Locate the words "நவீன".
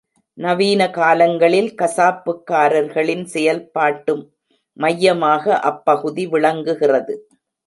0.37-0.81